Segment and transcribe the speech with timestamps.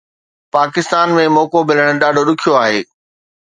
[0.55, 2.81] پاڪستان ۾ موقعو ملڻ ڏاڍو ڏکيو آهي